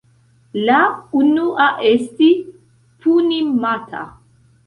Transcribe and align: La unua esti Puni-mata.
La 0.69 0.77
unua 1.19 1.67
esti 1.91 2.29
Puni-mata. 3.03 4.01